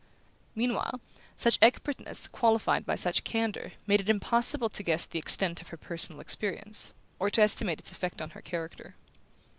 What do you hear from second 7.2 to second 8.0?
to estimate its